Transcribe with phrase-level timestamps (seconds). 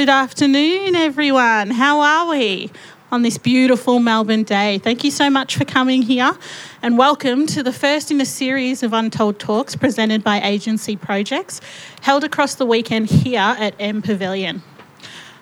[0.00, 1.72] Good afternoon, everyone.
[1.72, 2.70] How are we
[3.12, 4.78] on this beautiful Melbourne day?
[4.78, 6.38] Thank you so much for coming here
[6.80, 11.60] and welcome to the first in a series of Untold Talks presented by Agency Projects
[12.00, 14.62] held across the weekend here at M Pavilion.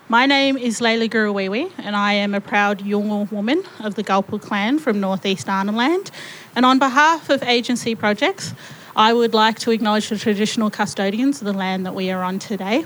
[0.09, 4.41] My name is Leila Guruwiwi and I am a proud Yolngu woman of the Gulpil
[4.41, 6.11] clan from northeast Arnhem Land.
[6.53, 8.53] And on behalf of Agency Projects,
[8.93, 12.39] I would like to acknowledge the traditional custodians of the land that we are on
[12.39, 12.83] today,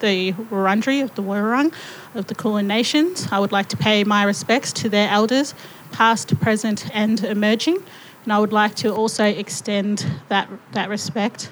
[0.00, 1.72] the Wurundjeri of the Wurrung
[2.14, 3.28] of the Kulin Nations.
[3.30, 5.54] I would like to pay my respects to their elders,
[5.92, 7.82] past, present, and emerging.
[8.24, 11.50] And I would like to also extend that, that respect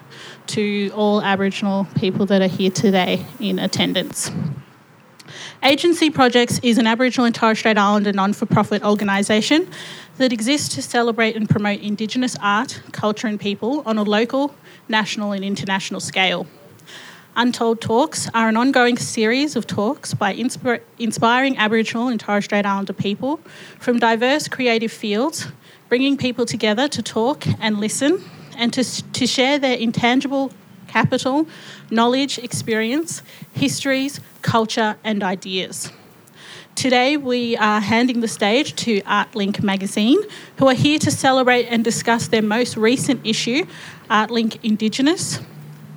[0.49, 4.31] to all Aboriginal people that are here today in attendance.
[5.63, 9.69] Agency Projects is an Aboriginal and Torres Strait Islander non for profit organisation
[10.19, 14.55] that exists to celebrate and promote Indigenous art, culture, and people on a local,
[14.89, 16.47] national, and international scale.
[17.39, 22.67] Untold Talks are an ongoing series of talks by insp- inspiring Aboriginal and Torres Strait
[22.67, 23.39] Islander people
[23.79, 25.47] from diverse creative fields,
[25.89, 28.25] bringing people together to talk and listen
[28.57, 30.51] and to, to share their intangible
[30.89, 31.47] capital,
[31.93, 33.23] knowledge, experience,
[33.53, 35.93] histories, culture, and ideas.
[36.75, 40.19] Today, we are handing the stage to ArtLink magazine,
[40.57, 43.65] who are here to celebrate and discuss their most recent issue,
[44.11, 45.39] ArtLink Indigenous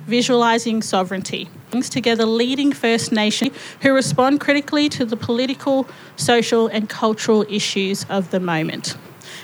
[0.06, 1.48] Visualising Sovereignty.
[1.70, 5.86] Brings together leading First Nation who respond critically to the political,
[6.16, 8.96] social, and cultural issues of the moment.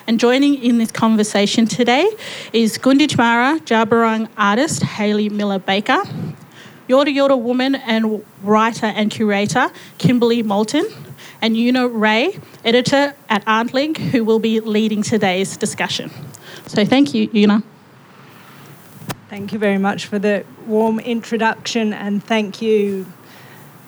[0.07, 2.11] And joining in this conversation today
[2.53, 6.03] is Gunditjmara Djabwurrung artist Hayley Millar Baker,
[6.89, 10.87] Yorta Yorta woman and writer and curator Kimberley Moulton,
[11.41, 16.11] and Una Rey, editor at ArtLink, who will be leading today's discussion.
[16.67, 17.63] So thank you, Una.
[19.29, 23.05] Thank you very much for the warm introduction, and thank you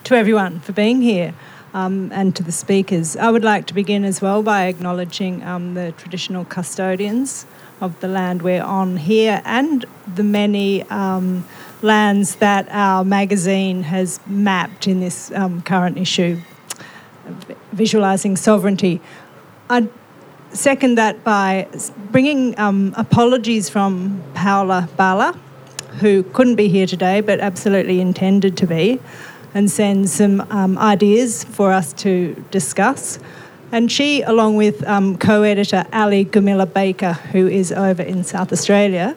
[0.04, 1.32] to everyone for being here
[1.72, 3.16] um, and to the speakers.
[3.16, 7.46] I would like to begin as well by acknowledging um, the traditional custodians
[7.80, 11.46] of the land we're on here and the many um,
[11.80, 16.38] lands that our magazine has mapped in this um, current issue,
[17.72, 19.00] visualising sovereignty.
[19.70, 19.88] I'd
[20.52, 21.68] second that by
[22.10, 25.38] bringing um, apologies from Paola Balla,
[26.00, 29.00] who couldn't be here today but absolutely intended to be,
[29.54, 33.18] and send some um, ideas for us to discuss.
[33.72, 38.52] And she, along with um, co editor Ali Gumillya Baker, who is over in South
[38.52, 39.16] Australia,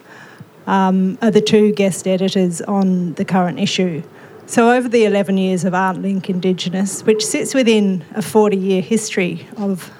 [0.68, 4.04] um, are the two guest editors on the current issue.
[4.46, 9.48] So, over the 11 years of ArtLink Indigenous, which sits within a 40 year history
[9.58, 9.92] of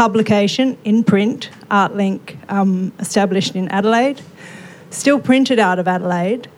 [0.00, 4.18] publication in print, ArtLink, um, established in Adelaide,
[4.88, 6.48] still printed out of Adelaide.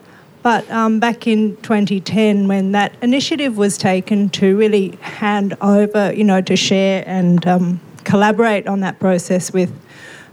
[0.45, 6.23] But um, back in 2010, when that initiative was taken to really hand over, you
[6.23, 9.77] know, to share and um, collaborate on that process with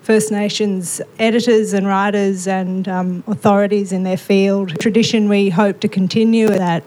[0.04, 5.88] First Nations editors and writers and um, authorities in their field, tradition we hope to
[5.88, 6.84] continue that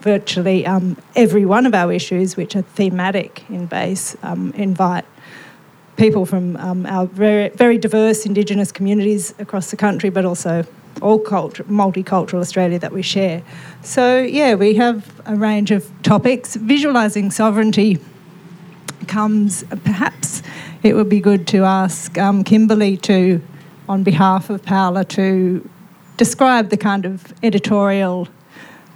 [0.00, 5.04] virtually um, every one of our issues, which are thematic in base, um, invite
[6.00, 10.64] people from um, our very, very diverse Indigenous communities across the country, but also
[11.02, 13.42] all culture, multicultural Australia that we share.
[13.82, 16.56] So, yeah, we have a range of topics.
[16.56, 17.98] Visualising sovereignty
[19.08, 20.42] comes, perhaps
[20.82, 23.42] it would be good to ask um, Kimberley to,
[23.86, 25.68] on behalf of Paola, to
[26.16, 28.26] describe the kind of editorial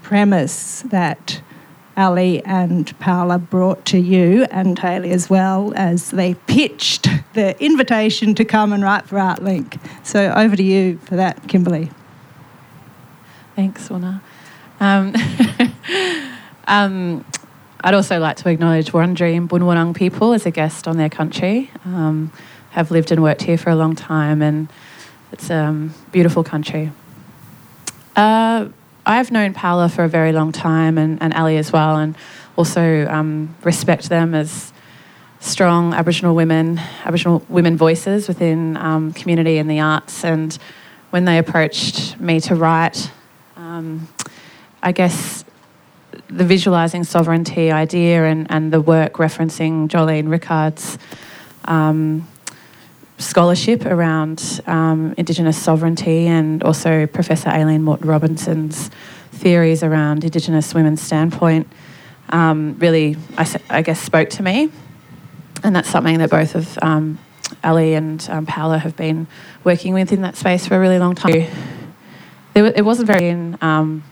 [0.02, 1.42] premise that
[1.96, 8.34] Ali and Paola brought to you and Hayley as well as they pitched the invitation
[8.34, 9.78] to come and write for ArtLink.
[10.02, 11.90] So over to you for that, Kimberley.
[13.54, 14.22] Thanks, Una.
[14.80, 15.14] Um,
[16.66, 17.24] um,
[17.80, 21.70] I'd also like to acknowledge Wurundjeri and Bunwurrung people as a guest on their country.
[21.84, 22.32] Um,
[22.70, 24.68] have lived and worked here for a long time, and
[25.30, 26.90] it's a um, beautiful country.
[28.16, 28.68] Uh,
[29.06, 32.16] I've known Paola for a very long time and, and Ali as well, and
[32.56, 34.72] also um, respect them as
[35.40, 40.24] strong Aboriginal women, Aboriginal women voices within um, community and the arts.
[40.24, 40.56] And
[41.10, 43.10] when they approached me to write,
[43.56, 44.08] um,
[44.82, 45.44] I guess
[46.28, 50.98] the visualising sovereignty idea and, and the work referencing Jolene Rickard's
[51.66, 52.26] um,
[53.18, 58.90] scholarship around um, Indigenous sovereignty and also Professor Aileen Moreton Robinson's
[59.32, 61.68] theories around Indigenous women's standpoint
[62.30, 64.70] um, really, I, I, guess, spoke to me.
[65.62, 67.18] And that's something that both of um,
[67.62, 69.26] Ali and um, Paola have been
[69.62, 71.46] working with in that space for a really long time.
[72.54, 74.04] It, wasn't very in um,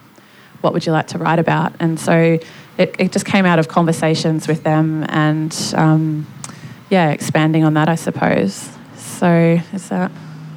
[0.63, 1.75] what would you like to write about?
[1.79, 2.39] And so
[2.79, 6.27] it, it just came out of conversations with them and, um,
[6.91, 8.71] yeah, expanding on that, I suppose.
[9.03, 10.11] So is that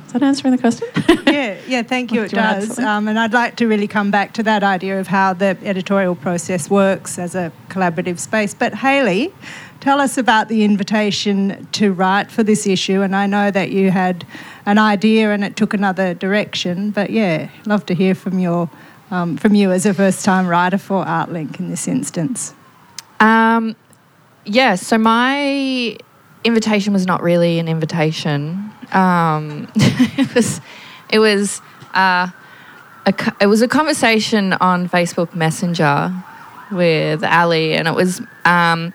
[0.08, 0.88] is that answering the question?
[1.28, 1.84] yeah, yeah.
[1.84, 2.24] Thank you.
[2.24, 2.80] it you does.
[2.80, 6.16] Um, and I'd like to really come back to that idea of how the editorial
[6.16, 8.54] process works as a collaborative space.
[8.54, 9.34] But Hayley,
[9.82, 13.02] tell us about the invitation to write for this issue.
[13.02, 14.26] And I know that you had
[14.66, 16.92] an idea and it took another direction.
[16.92, 18.70] But yeah, love to hear from your
[19.12, 22.54] um, from you as a first time writer for ArtLink in this instance.
[23.20, 23.76] Um,
[24.46, 24.76] yeah.
[24.76, 25.98] So my
[26.46, 28.72] invitation was not really an invitation.
[28.92, 30.62] Um, it was,
[31.10, 31.62] it was,
[31.94, 32.30] uh,
[33.06, 36.14] a, it was a conversation on Facebook Messenger
[36.72, 38.94] with Ali, and it was, um,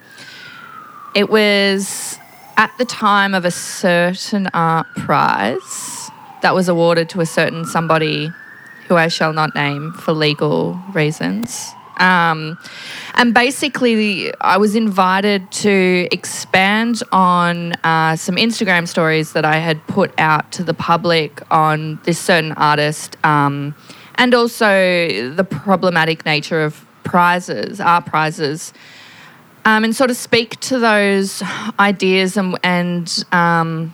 [1.13, 2.17] it was
[2.57, 6.09] at the time of a certain art prize
[6.41, 8.31] that was awarded to a certain somebody
[8.87, 11.73] who I shall not name for legal reasons.
[12.01, 12.57] Um,
[13.13, 19.85] and basically, I was invited to expand on uh, some Instagram stories that I had
[19.87, 23.75] put out to the public on this certain artist um,
[24.15, 28.73] and also the problematic nature of prizes, art prizes.
[29.63, 31.43] Um, and sort of speak to those
[31.79, 33.93] ideas and, and um,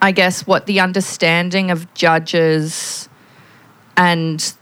[0.00, 3.06] I guess what the understanding of judges
[3.98, 4.54] and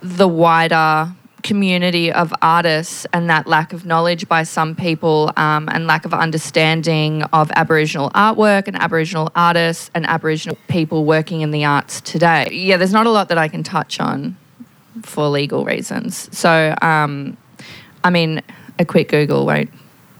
[0.00, 5.86] the wider community of artists and that lack of knowledge by some people um, and
[5.86, 11.64] lack of understanding of Aboriginal artwork and Aboriginal artists and Aboriginal people working in the
[11.64, 12.48] arts today.
[12.52, 14.36] Yeah, there's not a lot that I can touch on
[15.02, 16.36] for legal reasons.
[16.36, 17.36] So, um,
[18.04, 18.42] I mean,
[18.78, 19.70] a quick Google won't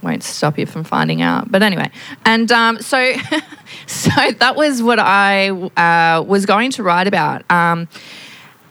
[0.02, 1.50] won't stop you from finding out.
[1.50, 1.90] But anyway,
[2.24, 3.12] and um, so
[3.86, 7.48] so that was what I uh, was going to write about.
[7.50, 7.88] Um,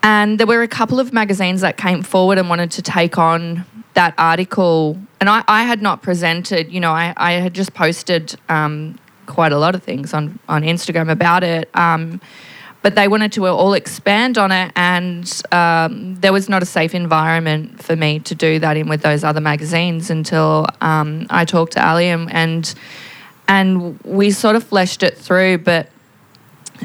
[0.02, 3.64] and there were a couple of magazines that came forward and wanted to take on
[3.94, 4.98] that article.
[5.20, 9.52] And I, I had not presented, you know, I, I had just posted um, quite
[9.52, 11.68] a lot of things on, on Instagram about it.
[11.74, 12.20] Um,
[12.82, 16.94] but they wanted to all expand on it, and um, there was not a safe
[16.94, 21.72] environment for me to do that in with those other magazines until um, I talked
[21.72, 22.74] to Ali and, and
[23.48, 25.58] and we sort of fleshed it through.
[25.58, 25.88] But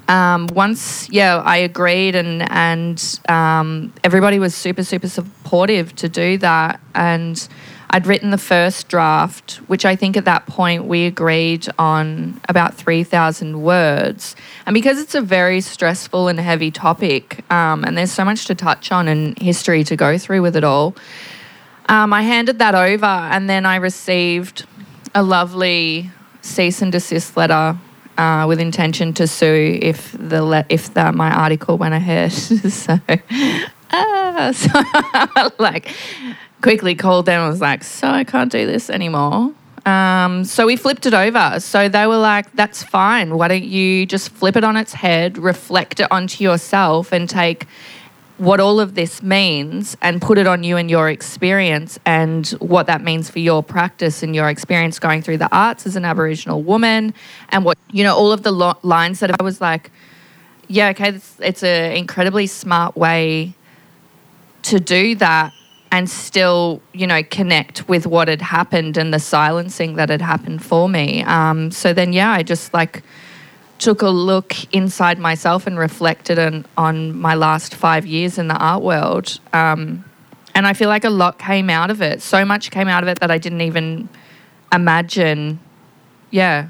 [0.07, 6.38] um, once, yeah, I agreed, and and um, everybody was super super supportive to do
[6.39, 6.80] that.
[6.94, 7.47] And
[7.89, 12.74] I'd written the first draft, which I think at that point we agreed on about
[12.74, 14.36] three thousand words.
[14.65, 18.56] And because it's a very stressful and heavy topic, um, and there's so much to
[18.56, 20.95] touch on and history to go through with it all,
[21.88, 24.65] um, I handed that over, and then I received
[25.13, 27.77] a lovely cease and desist letter
[28.17, 32.31] uh, with intention to sue if the le- if the, my article went ahead.
[32.31, 33.00] so,
[33.91, 34.69] uh, so
[35.60, 35.93] like
[36.62, 39.53] quickly called them and was like, "So I can't do this anymore."
[39.86, 41.60] Um, so we flipped it over.
[41.60, 43.38] So they were like, "That's fine.
[43.38, 47.65] Why don't you just flip it on its head, reflect it onto yourself, and take
[48.38, 52.88] what all of this means and put it on you and your experience and what
[52.88, 56.62] that means for your practice and your experience going through the arts as an Aboriginal
[56.62, 57.13] woman
[57.50, 59.89] and what, you know, all of the lo- lines that I was like,
[60.68, 63.54] yeah, okay, it's, it's an incredibly smart way
[64.63, 65.54] to do that
[65.92, 70.62] and still, you know, connect with what had happened and the silencing that had happened
[70.62, 71.24] for me.
[71.24, 73.01] Um, so then, yeah, I just like,
[73.77, 78.55] took a look inside myself and reflected on, on my last five years in the
[78.55, 79.39] art world.
[79.53, 80.05] Um,
[80.53, 82.22] and I feel like a lot came out of it.
[82.22, 84.08] So much came out of it that I didn't even
[84.72, 85.60] imagine.
[86.32, 86.70] Yeah.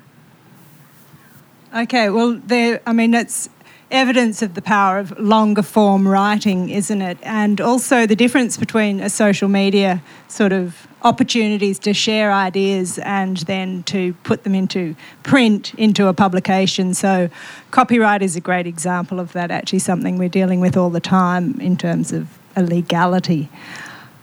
[1.75, 2.81] Okay, well, there.
[2.88, 3.50] I mean, it's
[3.91, 7.17] evidence of the power of longer form writing, isn't it?
[7.21, 13.38] And also the difference between a social media sort of opportunities to share ideas and
[13.38, 16.95] then to put them into print, into a publication.
[16.95, 17.29] So,
[17.69, 21.62] copyright is a great example of that, actually, something we're dealing with all the time
[21.62, 23.50] in terms of illegality.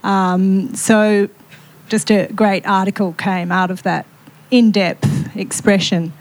[0.02, 1.28] Um, so,
[1.88, 4.04] just a great article came out of that
[4.50, 6.12] in-depth expression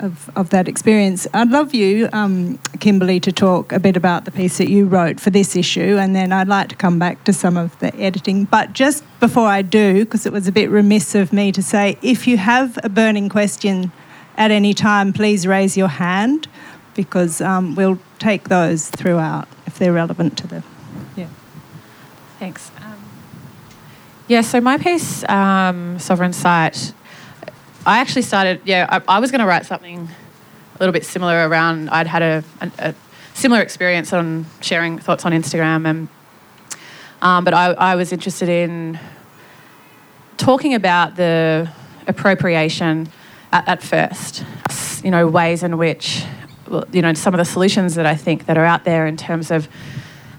[0.00, 1.26] of, of that experience.
[1.34, 5.20] I'd love you, um, Kimberley, to talk a bit about the piece that you wrote
[5.20, 8.44] for this issue, and then I'd like to come back to some of the editing.
[8.44, 11.98] But just before I do, because it was a bit remiss of me to say,
[12.02, 13.92] if you have a burning question
[14.36, 16.48] at any time, please raise your hand
[16.94, 20.62] because um, we'll take those throughout if they're relevant to the.
[21.16, 21.28] Yeah.
[22.38, 22.70] Thanks.
[22.82, 22.96] Um,
[24.28, 26.92] yeah, so my piece, um, Sovereign Site,
[27.86, 30.08] I actually started, yeah, I, I was going to write something
[30.74, 32.94] a little bit similar around, I'd had a, a, a
[33.32, 36.08] similar experience on sharing thoughts on Instagram, and
[37.22, 38.98] um, but I, I was interested in
[40.36, 41.70] talking about the
[42.08, 43.08] appropriation
[43.52, 44.44] at, at first,
[45.04, 46.24] you know, ways in which,
[46.90, 49.52] you know, some of the solutions that I think that are out there in terms
[49.52, 49.68] of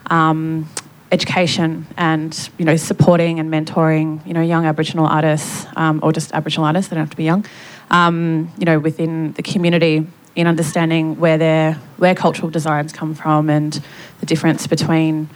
[0.08, 0.68] um,
[1.12, 6.32] education and you know supporting and mentoring you know young Aboriginal artists um, or just
[6.34, 6.90] Aboriginal artists.
[6.90, 7.46] They don't have to be young.
[7.90, 13.50] Um, you know within the community in understanding where their where cultural designs come from
[13.50, 13.82] and
[14.20, 15.30] the difference between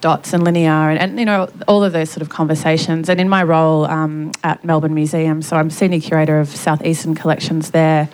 [0.00, 3.08] dots and linear and, and you know all of those sort of conversations.
[3.08, 7.70] And in my role um, at Melbourne Museum, so I'm senior curator of Southeastern collections
[7.70, 8.10] there,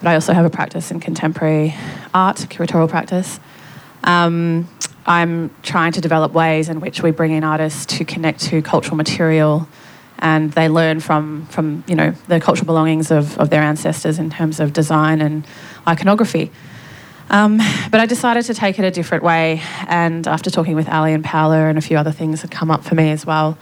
[0.00, 1.74] but I also have a practice in contemporary
[2.14, 3.38] art, curatorial practice.
[5.06, 8.96] I'm trying to develop ways in which we bring in artists to connect to cultural
[8.96, 9.68] material
[10.18, 14.30] and they learn from, from you know, the cultural belongings of, of their ancestors in
[14.30, 15.46] terms of design and
[15.86, 16.50] iconography.
[17.28, 17.58] Um,
[17.90, 21.24] but I decided to take it a different way, and after talking with Ali and
[21.24, 23.58] Paola and a few other things had come up for me as well.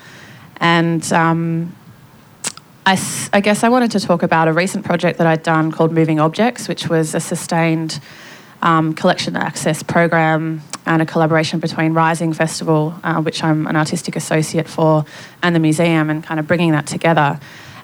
[0.59, 1.75] And um,
[2.85, 3.01] I,
[3.33, 6.21] I guess I wanted to talk about a recent project that I'd done called Moving
[6.21, 8.01] Objects, which was a sustained
[8.61, 14.17] um, collection access program and a collaboration between Rising Festival, uh, which I'm an artistic
[14.17, 15.05] associate for,
[15.43, 17.41] and the museum, and kind of bringing that together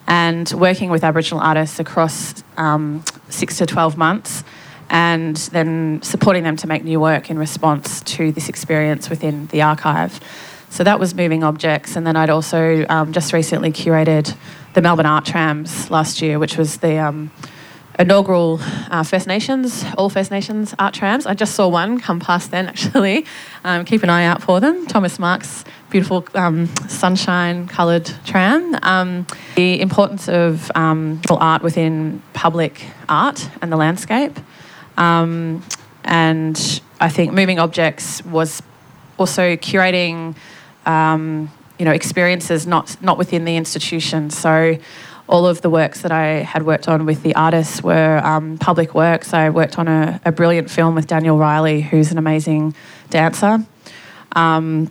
[0.06, 4.42] and working with Aboriginal artists across um, six to 12 months
[4.90, 9.62] and then supporting them to make new work in response to this experience within the
[9.62, 10.20] archive.
[10.68, 14.36] So that was Moving Objects, and then I'd also um, just recently curated
[14.74, 17.30] the Melbourne Art Trams last year, which was the um,
[18.00, 18.58] inaugural
[18.90, 21.26] uh, First Nations, all First Nations art trams.
[21.26, 23.26] I just saw one come past then, actually.
[23.62, 24.86] Um, keep an eye out for them.
[24.86, 28.76] Thomas Mark's beautiful um, sunshine coloured tram.
[28.82, 34.38] Um, the importance of um, art within public art and the landscape.
[34.96, 35.62] Um,
[36.04, 38.62] and I think Moving Objects was
[39.18, 40.34] also curating.
[40.86, 44.28] Um, you know, experiences not not within the institution.
[44.28, 44.76] So,
[45.30, 48.94] all of the works that I had worked on with the artists were um, public
[48.94, 49.32] works.
[49.32, 52.74] I worked on a, a, brilliant film with Daniel Riley, who's an amazing
[53.10, 53.64] dancer.
[54.32, 54.90] Um,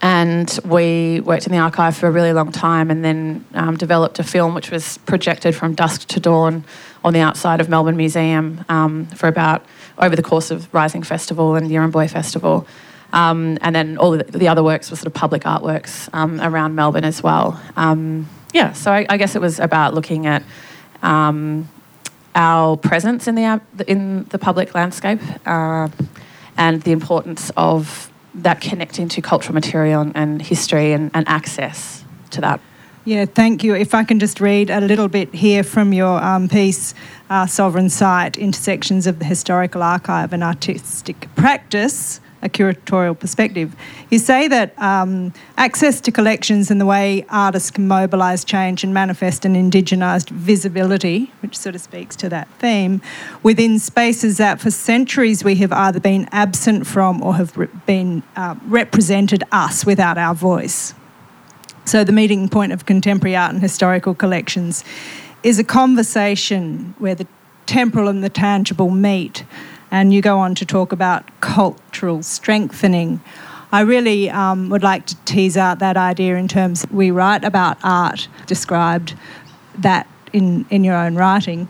[0.00, 4.20] and we worked in the archive for a really long time and then um, developed
[4.20, 6.64] a film which was projected from dusk to dawn
[7.04, 9.64] on the outside of Melbourne Museum um, for about
[9.98, 12.68] over the course of Rising Festival and Yirramboi Festival.
[13.12, 16.76] Um, and then all the, the, other works were sort of public artworks um, around
[16.76, 17.60] Melbourne as well.
[18.56, 20.42] Yeah, so I, I, guess it was about looking at
[21.02, 21.68] um,
[22.34, 25.90] our presence in the in the public landscape uh,
[26.56, 32.02] and the importance of that connecting to cultural material and, and history and, and, access
[32.30, 32.58] to that.
[33.04, 33.74] Yeah, thank you.
[33.74, 36.94] If I can just read a little bit here from your um, piece,
[37.28, 43.76] uh, Sovereign Site Intersections of the Historical Archive and Artistic Practice a curatorial perspective.
[44.08, 48.94] You say that um, access to collections and the way artists can mobilise change and
[48.94, 53.02] manifest an indigenised visibility, which sort of speaks to that theme,
[53.42, 58.22] within spaces that for centuries we have either been absent from or have re- been
[58.36, 60.94] uh, represented us without our voice.
[61.84, 64.84] So, the meeting point of contemporary art and historical collections
[65.42, 67.26] is a conversation where the
[67.66, 69.44] temporal and the tangible meet
[69.90, 73.20] and you go on to talk about cultural strengthening.
[73.72, 77.78] I really um, would like to tease out that idea in terms we write about
[77.82, 79.14] art, described
[79.78, 81.68] that in, in your own writing.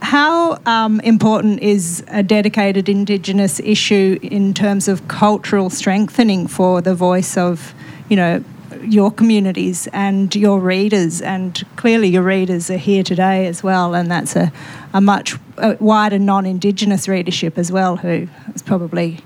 [0.00, 6.94] How um, important is a dedicated Indigenous issue in terms of cultural strengthening for the
[6.94, 7.74] voice of,
[8.08, 8.44] you know,
[8.82, 14.10] your communities and your readers, and clearly your readers are here today as well, and
[14.10, 14.52] that's a,
[14.92, 15.36] a much
[15.80, 19.18] wider non-Indigenous readership as well, who is probably,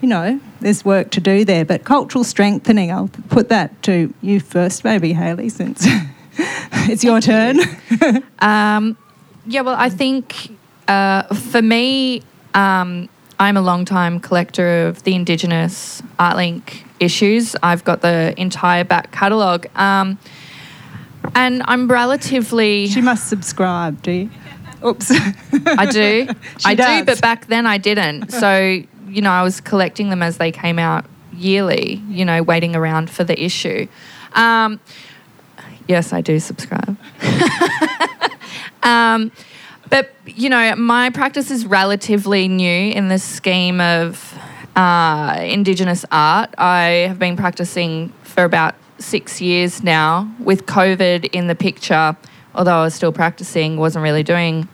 [0.00, 1.64] you know, there's work to do there.
[1.64, 5.86] But cultural strengthening, I'll put that to you first, maybe Hayley, since
[6.88, 7.60] it's your turn.
[8.38, 8.96] um,
[9.46, 10.56] yeah, well, I think
[10.88, 12.22] uh, for me,
[12.54, 17.56] um, I'm a long time collector of the Indigenous ArtLink issues.
[17.62, 19.66] I've got the entire back catalogue.
[19.74, 20.18] Um,
[21.34, 22.86] and I'm relatively.
[22.88, 24.30] She must subscribe, do you?
[24.84, 25.10] Oops.
[25.10, 26.28] I do.
[26.64, 27.00] I does.
[27.00, 28.30] do, but back then I didn't.
[28.32, 31.04] So, you know, I was collecting them as they came out
[31.34, 33.86] yearly, you know, waiting around for the issue.
[34.32, 34.80] Um,
[35.86, 36.96] yes, I do subscribe.
[38.82, 39.32] um,
[39.88, 44.38] but, you know, my practice is relatively new in the scheme of
[44.76, 46.54] uh, Indigenous art.
[46.58, 52.16] I have been practicing for about six years now with COVID in the picture
[52.54, 54.68] although I was still practicing, wasn't really doing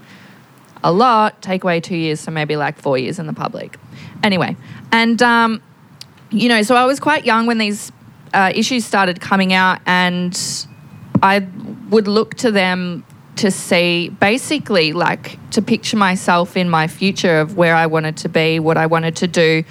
[0.82, 1.40] a lot.
[1.42, 3.78] Take away two years, so maybe like four years in the public.
[4.22, 4.56] Anyway,
[4.92, 5.62] and um,
[6.30, 7.92] you know, so I was quite young when these
[8.32, 10.38] uh, issues started coming out, and
[11.22, 11.46] I
[11.90, 13.04] would look to them
[13.37, 18.28] to see basically like to picture myself in my future of where I wanted to
[18.28, 19.64] be, what I wanted to do,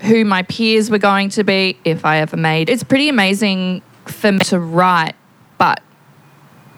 [0.00, 2.68] who my peers were going to be if I ever made.
[2.68, 5.14] It's pretty amazing for me to write,
[5.58, 5.82] but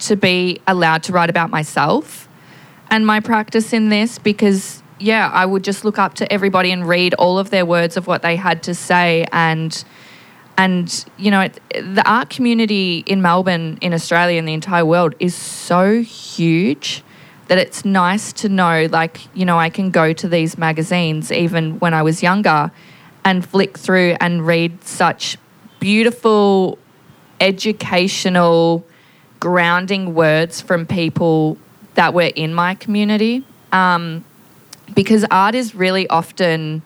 [0.00, 2.28] to be allowed to write about myself
[2.90, 6.86] and my practice in this because yeah, I would just look up to everybody and
[6.88, 9.84] read all of their words of what they had to say and
[10.58, 15.14] and you know it, the art community in Melbourne in Australia and the entire world
[15.20, 17.02] is so huge
[17.48, 21.78] that it's nice to know like you know I can go to these magazines even
[21.78, 22.70] when I was younger
[23.24, 25.36] and flick through and read such
[25.80, 26.78] beautiful
[27.40, 28.84] educational
[29.40, 31.58] grounding words from people
[31.94, 33.44] that were in my community.
[33.72, 34.24] Um,
[34.94, 36.82] because art is really often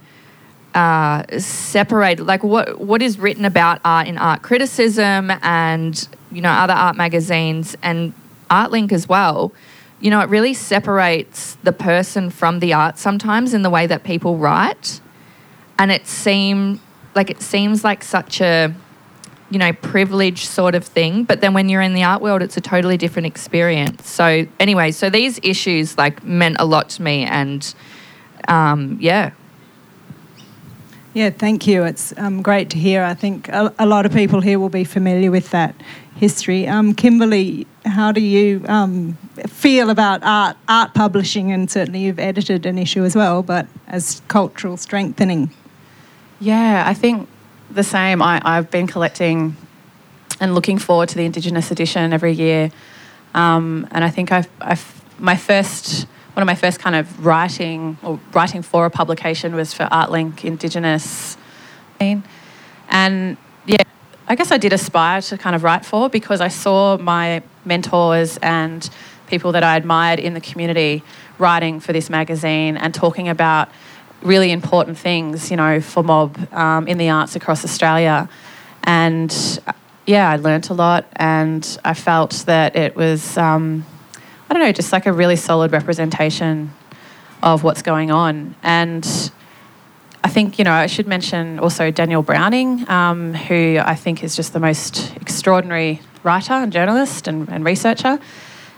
[0.74, 2.24] uh, separated.
[2.24, 6.96] Like what what is written about art in art criticism and you know other art
[6.96, 8.12] magazines and
[8.50, 9.52] ArtLink as well.
[10.00, 14.02] You know, it really separates the person from the art sometimes in the way that
[14.02, 15.00] people write,
[15.78, 16.80] and it seem
[17.14, 18.74] like it seems like such a
[19.50, 21.24] you know, privilege sort of thing.
[21.24, 24.08] But then when you're in the art world, it's a totally different experience.
[24.08, 27.74] So anyway, so these issues like meant a lot to me, and
[28.48, 29.32] um, yeah.
[31.12, 31.82] Yeah, thank you.
[31.82, 33.02] It's um, great to hear.
[33.02, 35.75] I think a, a, lot of people here will be familiar with that
[36.14, 36.68] history.
[36.68, 39.14] Um, Kimberley, how do you um,
[39.49, 41.50] feel about art, art publishing?
[41.50, 45.50] And certainly you've edited an issue as well, but as cultural strengthening.
[46.38, 47.28] Yeah, I think
[47.70, 48.23] the same.
[48.23, 49.56] I, I've been collecting
[50.38, 52.70] and looking forward to the Indigenous edition every year.
[53.34, 57.99] Um, and I think I've, I've, my first, one of my first kind of writing
[58.02, 61.36] or writing for a publication was for ArtLink Indigenous.
[61.99, 63.82] And yeah,
[64.28, 68.38] I guess I did aspire to kind of write for because I saw my mentors
[68.38, 68.88] and
[69.26, 71.02] people that I admired in the community
[71.38, 73.69] writing for this magazine and talking about
[74.23, 78.28] really important things, you know, for mob um, in the arts across Australia.
[78.84, 79.34] And
[80.06, 83.84] yeah, I learnt a lot and I felt that it was, um,
[84.50, 86.73] I don't know, just like a really solid representation
[87.41, 88.56] of what's going on.
[88.65, 89.06] And
[90.25, 94.34] I think, you know, I should mention also Daniel Browning, um, who I think is
[94.34, 98.19] just the most extraordinary writer and journalist and, and researcher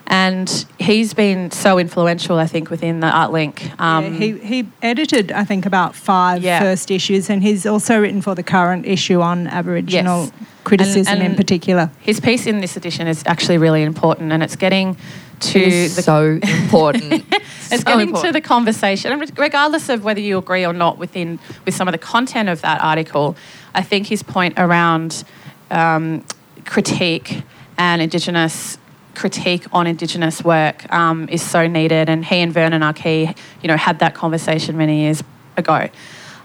[0.07, 3.81] and he's been so influential, I think, within the ArtLink.
[3.81, 6.61] Um, yeah, he, he edited, I think, about five yeah.
[6.61, 10.33] first issues, and he's also written for the current issue on Aboriginal yes.
[10.65, 11.91] criticism and, and in particular.
[12.01, 14.97] His piece in this edition is actually really important, and it's getting
[15.43, 17.25] to the so important.
[17.31, 18.27] it's so getting important.
[18.27, 21.93] to the conversation, and regardless of whether you agree or not within with some of
[21.93, 23.37] the content of that article,
[23.75, 25.25] I think his point around
[25.71, 26.25] um,
[26.65, 27.43] critique
[27.79, 28.79] and Indigenous
[29.15, 33.77] critique on Indigenous work um, is so needed, and he and Vernon Arkey, you know,
[33.77, 35.23] had that conversation many years
[35.57, 35.89] ago.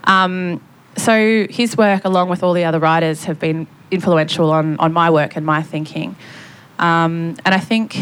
[0.04, 0.62] Um,
[0.98, 5.10] so his work, along with all the other writers, have been influential on, on my
[5.10, 6.16] work and my thinking.
[6.80, 7.98] Um, and I think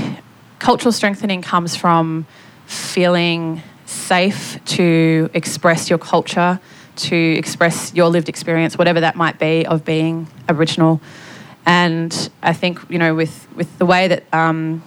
[0.60, 2.26] cultural strengthening comes from
[2.66, 6.60] feeling safe to express your culture,
[6.96, 11.02] to express your lived experience, whatever that might be, of being Aboriginal.
[11.66, 14.84] And I think, you know, with, with the way that um,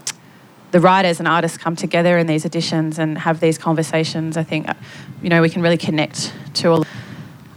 [0.70, 4.68] the writers and artists come together in these editions and have these conversations, I think,
[5.22, 6.86] you know, we can really connect to all.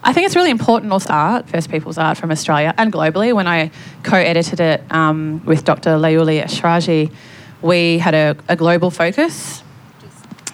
[0.04, 3.34] I think it's really important also art, First Peoples art from Australia and globally.
[3.34, 3.70] When I
[4.04, 5.92] co-edited it um, with Dr.
[5.92, 7.14] Léuli Eshrāghi,
[7.62, 9.62] we had a, a, global focus,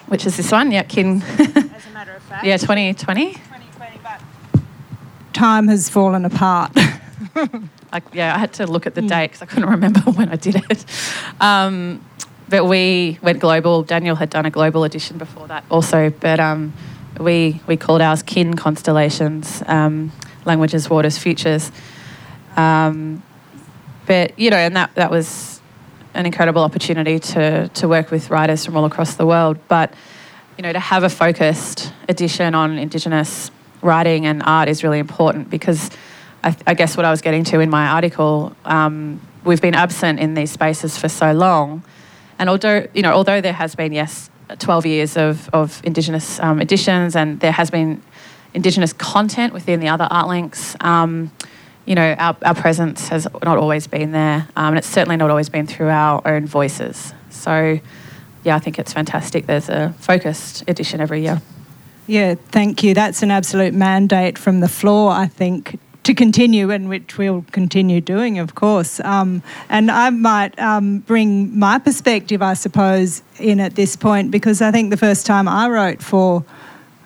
[0.06, 1.22] which is this one, yeah, Kin.
[1.22, 2.44] As a matter of fact.
[2.44, 3.32] yeah, 2020.
[3.32, 4.20] 2020, but
[5.32, 6.76] time has fallen apart.
[7.92, 10.36] like yeah, I had to look at the date because I couldn't remember when I
[10.36, 10.84] did it.
[11.40, 12.04] Um,
[12.48, 13.82] but we went global.
[13.82, 16.72] Daniel had done a global edition before that also, but um,
[17.18, 20.12] we we called ours Kin Constellations, um,
[20.44, 21.70] Languages, Waters, Futures.
[22.56, 23.22] Um,
[24.06, 25.57] but you know, and that that was
[26.18, 29.56] an incredible opportunity to, to work with writers from all across the world.
[29.68, 29.94] But,
[30.56, 33.52] you know, to have a focused edition on Indigenous
[33.82, 35.90] writing and art is really important because
[36.42, 40.18] I, I guess what I was getting to in my article, um, we've been absent
[40.18, 41.84] in these spaces for so long.
[42.40, 44.28] And although, you know, although there has been, yes,
[44.58, 48.02] 12 years of, of Indigenous um, editions and there has been
[48.54, 51.30] Indigenous content within the other art links, um,
[51.88, 55.30] you know, our, our presence has not always been there, um, and it's certainly not
[55.30, 57.14] always been through our own voices.
[57.30, 57.80] So,
[58.44, 59.46] yeah, I think it's fantastic.
[59.46, 61.40] There's a focused edition every year.
[62.06, 62.92] Yeah, thank you.
[62.92, 68.02] That's an absolute mandate from the floor, I think, to continue, and which we'll continue
[68.02, 69.00] doing, of course.
[69.00, 74.60] Um, and I might um, bring my perspective, I suppose, in at this point, because
[74.60, 76.44] I think the first time I wrote for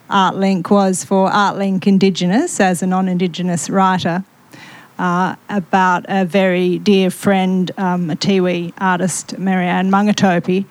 [0.09, 4.25] ArtLink was for ArtLink Indigenous as a non Indigenous writer
[4.99, 10.65] uh, about a very dear friend, um, a Tiwi artist, Maryanne Mungatopi,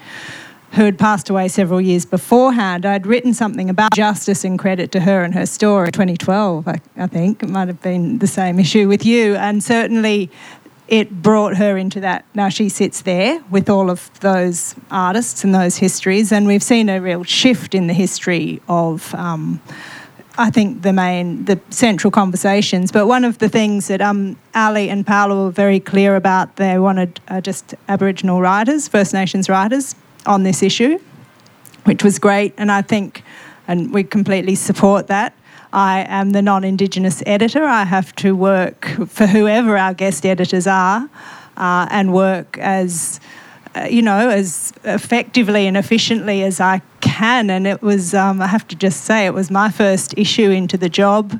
[0.73, 2.87] who had passed away several years beforehand.
[2.87, 5.93] I'd written something about justice and credit to her and her story.
[5.93, 10.31] 2012, I, I think it might have been the same issue with you, and certainly
[10.89, 12.25] it brought her into that.
[12.35, 16.89] Now she sits there with all of those artists and those histories, and we've seen
[16.89, 19.15] a real shift in the history of.
[19.15, 19.61] Um,
[20.39, 22.91] I think the main, the central conversations.
[22.91, 26.79] But one of the things that um, Ali and Paola were very clear about, they
[26.79, 30.99] wanted uh, just Aboriginal writers, First Nations writers, on this issue,
[31.85, 32.55] which was great.
[32.57, 33.23] And I think,
[33.69, 35.35] and we completely support that.
[35.75, 37.65] I am the non Indigenous editor.
[37.65, 41.09] I have to work for whoever our guest editors are
[41.57, 43.21] uh, and work as
[43.75, 47.51] uh, you know, as effectively and efficiently as I can.
[47.51, 50.77] And it was, um, I have to just say, it was my first issue into
[50.77, 51.39] the job.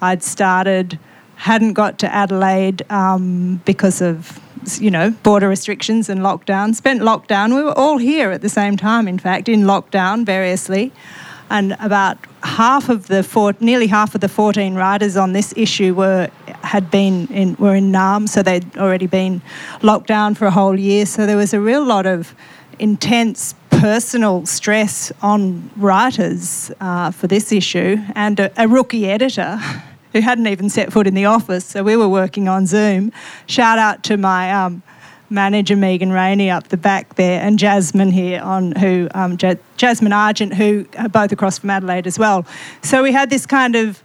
[0.00, 0.98] I'd started,
[1.36, 4.40] hadn't got to Adelaide um, because of,
[4.80, 6.74] you know, border restrictions and lockdown.
[6.74, 7.54] Spent lockdown.
[7.54, 10.92] We were all here at the same time, in fact, in lockdown variously.
[11.50, 15.94] And about half of the four, nearly half of the 14 riders on this issue
[15.94, 16.30] were
[16.62, 19.42] had been in were in Naarm, so they'd already been
[19.82, 21.04] locked down for a whole year.
[21.04, 22.34] So there was a real lot of
[22.78, 29.56] intense personal stress on writers uh, for this issue, and a, a rookie editor.
[30.12, 33.10] Who hadn't even set foot in the office, so we were working on Zoom.
[33.46, 34.82] Shout out to my um,
[35.30, 40.12] manager Megan Rainey up the back there, and Jasmine here on who um, J- Jasmine
[40.12, 42.46] Argent, who are both across from Adelaide as well.
[42.82, 44.00] So we had this kind of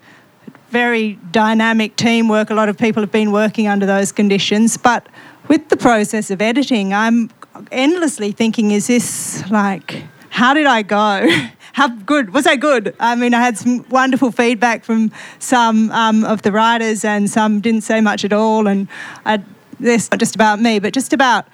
[0.70, 2.50] very dynamic teamwork.
[2.50, 5.06] A lot of people have been working under those conditions, but
[5.50, 7.30] with the process of editing, I'm
[7.72, 11.28] endlessly thinking, is this like, how did I go?
[11.74, 12.96] How good was I good?
[13.00, 17.62] I mean, I had some wonderful feedback from some um, of the writers, and some
[17.62, 18.66] didn't say much at all.
[18.66, 18.88] And
[19.28, 19.44] I
[19.80, 21.48] this not just about me, but just about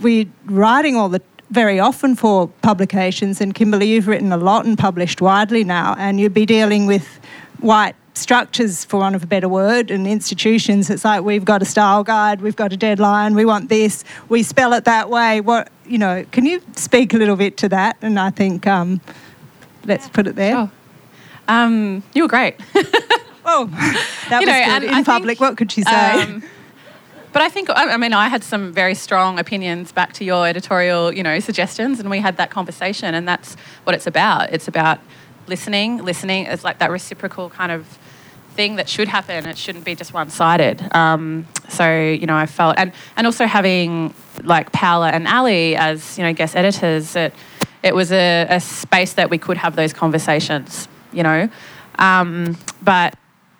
[0.00, 3.40] we writing all the very often for publications.
[3.40, 7.20] And Kimberley, you've written a lot and published widely now, and you'd be dealing with
[7.60, 10.90] white structures, for want of a better word, and institutions.
[10.90, 14.42] It's like we've got a style guide, we've got a deadline, we want this, we
[14.42, 15.40] spell it that way.
[15.40, 16.24] What you know?
[16.32, 17.96] Can you speak a little bit to that?
[18.02, 19.00] And I think um,
[19.84, 20.54] let's put it there.
[20.54, 20.70] Sure.
[21.48, 22.56] Um, you were great.
[23.44, 23.66] oh,
[24.28, 24.82] that You was know, good.
[24.84, 25.38] in I public.
[25.38, 26.22] think, what could she say?
[26.22, 26.44] Um,
[27.32, 30.46] but I think, I I mean, I had some very strong opinions back to your
[30.46, 34.52] editorial, you know, suggestions, and we had that conversation, and that's what it's about.
[34.52, 34.98] It's about
[35.50, 36.46] listening, listening.
[36.46, 37.86] It's like that reciprocal kind of
[38.54, 39.46] thing that should happen.
[39.46, 40.94] It shouldn't be just one-sided.
[40.96, 46.16] Um, so, you know, I felt, and and also having like Paola and Ali as
[46.16, 47.34] you know guest editors, it
[47.82, 50.88] it was a, a space that we could have those conversations.
[51.12, 51.48] You know,
[51.98, 53.16] um, but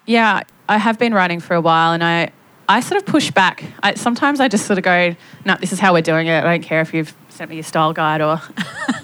[0.07, 2.31] yeah, I have been writing for a while, and I
[2.69, 3.65] I sort of push back.
[3.83, 6.45] I, sometimes I just sort of go, no, this is how we're doing it.
[6.45, 8.41] I don't care if you've sent me your style guide or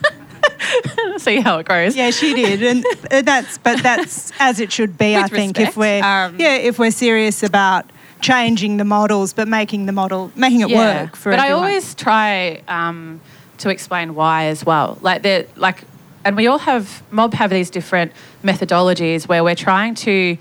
[1.18, 1.96] see how it goes.
[1.96, 5.16] Yeah, she did, and uh, that's but that's as it should be.
[5.16, 9.48] I think respect, if we're um, yeah if we're serious about changing the models, but
[9.48, 11.62] making the model making it work for but everyone.
[11.64, 13.20] I always try um,
[13.58, 14.98] to explain why as well.
[15.00, 15.84] Like they like,
[16.24, 20.36] and we all have mob have these different methodologies where we're trying to,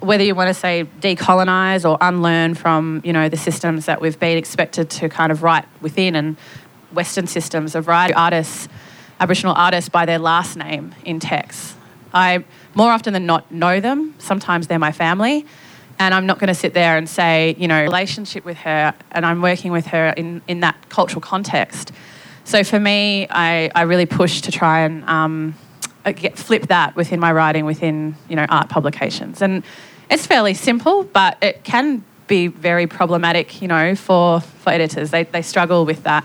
[0.00, 4.18] whether you want to say decolonize or unlearn from you know the systems that we've
[4.18, 6.36] been expected to kind of write within and
[6.92, 8.68] Western systems of writing artists,
[9.22, 11.76] Aboriginal artists by their last name in text.
[12.12, 14.16] I more often than not know them.
[14.18, 15.46] Sometimes they're my family.
[16.00, 19.24] And I'm not going to sit there and say, you know, relationship with her, and
[19.24, 21.92] I'm working with her in, in that cultural context.
[22.42, 25.54] So for me, I, I really push to try and um,
[26.04, 29.40] get, flip that within my writing, within, you know, art publications.
[29.40, 29.62] And
[30.10, 35.12] it's fairly simple, but it can be very problematic, you know, for, for editors.
[35.12, 36.24] They, they struggle with that.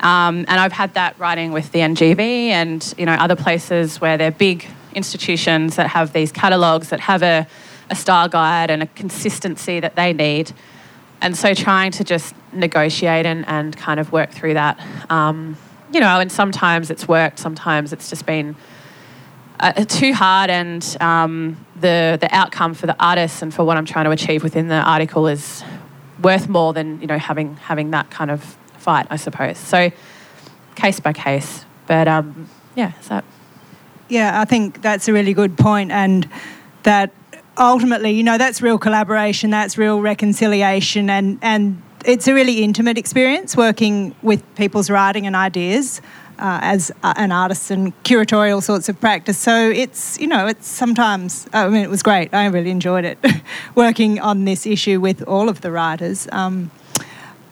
[0.00, 4.16] Um, and I've had that writing with the NGV and you know other places where
[4.18, 7.46] they're big institutions that have these catalogues that have a,
[7.90, 10.52] a style guide and a consistency that they need.
[11.20, 14.80] And so trying to just negotiate and, and kind of work through that.
[15.10, 15.56] Um,
[15.92, 18.56] you know, and sometimes it's worked, sometimes it's just been
[19.60, 23.86] uh, too hard, and um, the the outcome for the artists and for what I'm
[23.86, 25.64] trying to achieve within the article is
[26.22, 29.58] worth more than you know having having that kind of fight, I suppose.
[29.58, 29.90] So
[30.76, 33.24] case by case, but um, yeah, is that
[34.08, 36.28] Yeah, I think that's a really good point, and
[36.84, 37.10] that
[37.58, 42.96] ultimately, you know, that's real collaboration, that's real reconciliation, and and it's a really intimate
[42.96, 46.00] experience working with people's writing and ideas.
[46.38, 49.38] Uh, as an artist and curatorial sorts of practice.
[49.38, 52.34] So it's, you know, it's sometimes, I mean, it was great.
[52.34, 53.16] I really enjoyed it
[53.74, 56.28] working on this issue with all of the writers.
[56.32, 56.70] Um,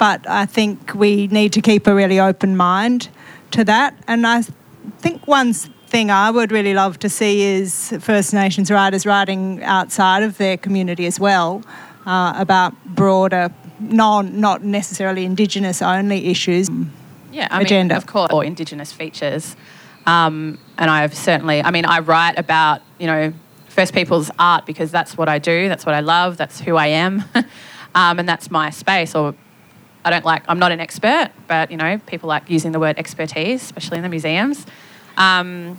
[0.04, 3.08] but I think we need to keep a really open mind
[3.52, 3.94] to that.
[4.06, 4.42] And I
[4.98, 10.22] think one thing I would really love to see is First Nations writers writing outside
[10.22, 11.62] of their community as well
[12.04, 16.68] uh, about broader, non, not necessarily Indigenous only issues.
[17.32, 17.94] yeah, I agenda.
[17.94, 19.56] mean, of course, or Indigenous features.
[20.04, 23.32] Um, and I've certainly, I mean, I write about, you know,
[23.70, 26.88] First Peoples art because that's what I do, that's what I love, that's who I
[26.88, 27.24] am,
[27.94, 29.14] um, and that's my space.
[29.14, 29.34] Or
[30.04, 32.98] I don't like, I'm not an expert, but, you know, people like using the word
[32.98, 34.66] expertise, especially in the museums.
[35.16, 35.78] Um,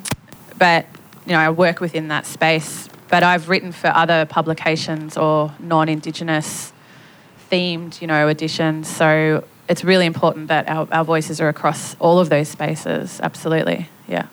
[0.58, 0.88] but,
[1.26, 2.90] you know, I work within that space.
[3.08, 6.74] But I've written for other publications or non Indigenous
[7.52, 8.88] themed, you know, editions.
[8.88, 13.20] So it's really important that our, our voices are across all of those spaces.
[13.22, 14.28] Absolutely, yeah.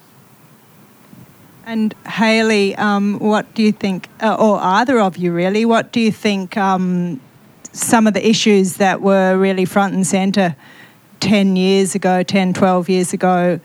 [1.65, 6.01] And Hayley, um, what do you think, uh, or either of you really, what do
[6.01, 7.21] you think um,
[7.73, 10.55] some of the issues that were really front and centre
[11.19, 13.59] 10 years ago, 10, 12 years ago,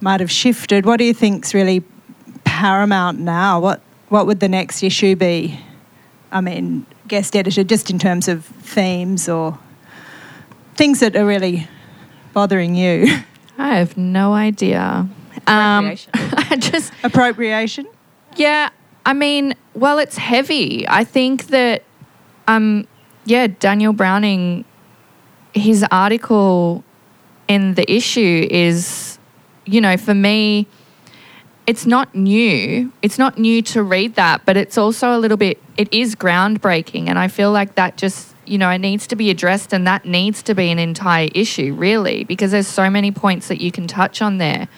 [0.00, 0.86] might have shifted?
[0.86, 1.82] What do you think's really
[2.44, 3.58] paramount now?
[3.58, 5.58] What, what would the next issue be?
[6.30, 9.58] I mean, guest editor, just in terms of themes or
[10.74, 11.66] things that are really
[12.32, 13.06] bothering you.
[13.58, 15.08] I have no idea.
[15.46, 16.10] Um, Appropriation.
[16.14, 17.86] I just Appropriation?
[18.36, 18.68] Yeah,
[19.06, 20.86] I mean, well, it's heavy.
[20.88, 21.84] I think that,
[22.48, 22.86] um,
[23.26, 24.64] yeah, Daniel Browning,
[25.52, 26.82] his article
[27.48, 29.18] in the issue is,
[29.64, 30.66] you know, for me,
[31.66, 32.92] it's not new.
[33.02, 37.08] It's not new to read that, but it's also a little bit, it is groundbreaking.
[37.08, 40.04] And I feel like that just, you know, it needs to be addressed and that
[40.04, 43.88] needs to be an entire issue, really, because there's so many points that you can
[43.88, 44.68] touch on there.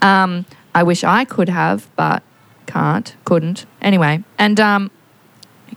[0.00, 2.22] Um, I wish I could have, but
[2.66, 3.66] can't, couldn't.
[3.80, 4.90] Anyway, and um,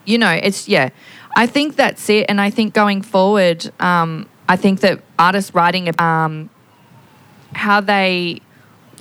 [0.05, 0.89] you know, it's yeah.
[1.35, 5.89] I think that's it, and I think going forward, um, I think that artists writing
[5.99, 6.49] um,
[7.53, 8.41] how they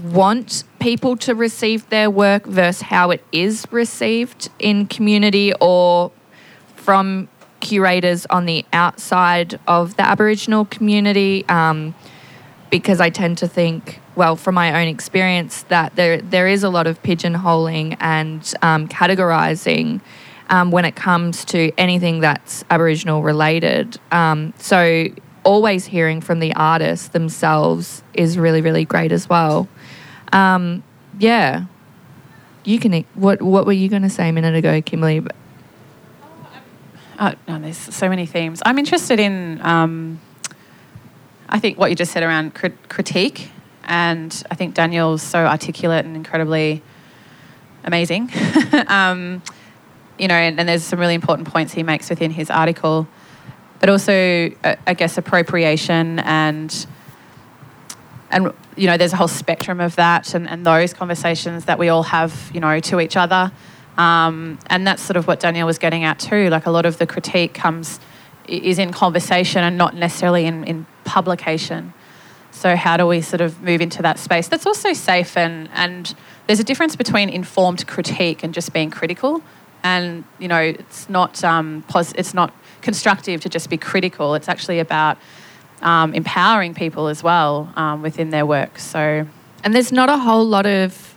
[0.03, 6.12] want people to receive their work versus how it is received in community or
[6.77, 7.29] from
[7.61, 11.44] curators on the outside of the Aboriginal community.
[11.48, 11.94] Um,
[12.70, 16.68] because I tend to think, well, from my own experience, that there there is a
[16.68, 20.01] lot of pigeonholing and um, categorizing
[20.50, 23.98] um, when it comes to anything that's Aboriginal related.
[24.11, 25.06] Um, so
[25.44, 29.68] always hearing from the artists themselves is really really great as well.
[30.32, 30.82] Um,
[31.18, 31.64] yeah,
[32.64, 33.04] you can.
[33.14, 35.22] What what were you going to say a minute ago, Kimberley?
[37.20, 38.62] Oh, no, there's so many themes.
[38.64, 40.20] I'm interested in, um,
[41.48, 43.50] I think, what you just said around crit- critique.
[43.82, 46.80] And I think Daniel's so articulate and incredibly
[47.82, 48.30] amazing.
[48.87, 49.42] um,
[50.18, 53.07] you know, and, and there's some really important points he makes within his article.
[53.81, 56.87] But also, uh, I guess, appropriation and,
[58.31, 61.88] and you know, there's a whole spectrum of that and, and those conversations that we
[61.88, 63.52] all have, you know, to each other.
[63.96, 66.48] Um, and that's sort of what Danielle was getting at too.
[66.50, 68.00] Like a lot of the critique comes
[68.46, 71.92] is in conversation and not necessarily in, in publication.
[72.50, 76.14] So how do we sort of move into that space that's also safe and and
[76.46, 79.42] there's a difference between informed critique and just being critical.
[79.82, 84.34] And you know, it's not um, pos- it's not constructive to just be critical.
[84.34, 85.18] It's actually about
[85.82, 88.78] um, empowering people as well um, within their work.
[88.78, 89.26] So
[89.64, 91.14] And there's not a whole lot of,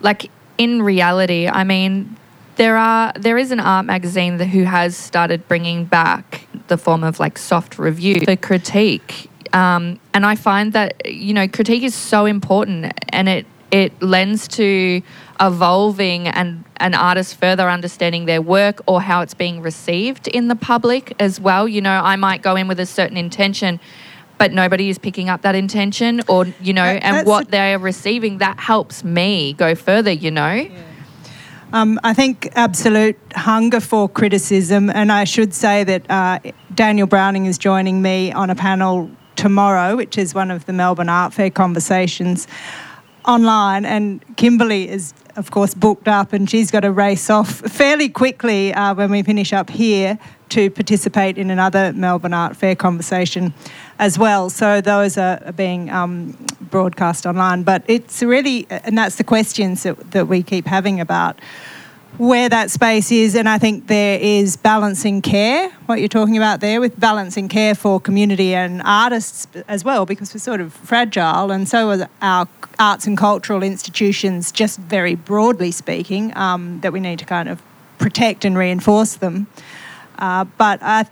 [0.00, 2.16] like, in reality, I mean,
[2.56, 7.04] there are there is an art magazine that, who has started bringing back the form
[7.04, 11.94] of like soft review for critique, um, and I find that you know critique is
[11.94, 15.02] so important, and it it lends to
[15.40, 20.56] evolving and an artist further understanding their work or how it's being received in the
[20.56, 21.68] public as well.
[21.68, 23.78] You know, I might go in with a certain intention,
[24.38, 27.78] but nobody is picking up that intention or you know That- and what they are
[27.78, 30.66] receiving that helps me go further you know?
[31.70, 36.38] Um, I think absolute hunger for criticism, and I should say that uh,
[36.74, 41.10] Daniel Browning is joining me on a panel tomorrow, which is one of the Melbourne
[41.10, 42.48] Art Fair conversations
[43.28, 48.08] online, and Kimberley is, of course, booked up, and she's got to race off fairly
[48.08, 53.52] quickly uh, when we finish up here to participate in another Melbourne Art Fair conversation
[53.98, 54.48] as well.
[54.48, 56.38] So those are being um,
[56.70, 61.38] broadcast online, but it's really, and that's the questions that, that we keep having about
[62.16, 66.60] where that space is, and I think there is balancing care, what you're talking about
[66.60, 71.52] there, with balancing care for community and artists as well, because we're sort of fragile,
[71.52, 77.00] and so are our arts and cultural institutions, just very broadly speaking, um, that we
[77.00, 77.62] need to kind of
[77.98, 79.46] protect and reinforce them.
[80.18, 81.06] Uh, but I,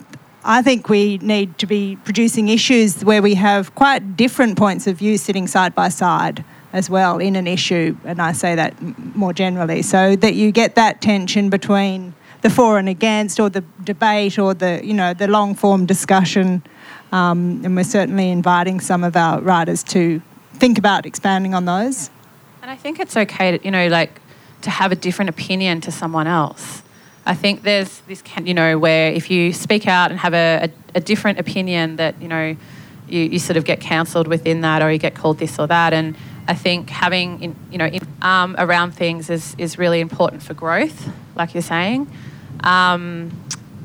[0.44, 4.96] I think we need to be producing issues where we have quite different points of
[4.96, 6.44] view sitting side by side
[6.76, 8.74] as well in an issue, and I say that
[9.16, 13.64] more generally, so that you get that tension between the for and against, or the
[13.82, 16.62] debate, or the you know the long form discussion.
[17.12, 20.20] Um, and we're certainly inviting some of our writers to
[20.54, 22.10] think about expanding on those.
[22.62, 24.20] And I think it's okay to, you know, like
[24.62, 26.82] to have a different opinion to someone else.
[27.24, 30.98] I think there's this, you know, where if you speak out and have a, a,
[30.98, 32.56] a different opinion that, you know,
[33.08, 35.92] you, you sort of get cancelled within that or you get called this or that.
[35.92, 36.16] And
[36.48, 40.54] I think having, in, you know, in, um, around things is, is really important for
[40.54, 42.10] growth, like you're saying.
[42.62, 43.32] Um,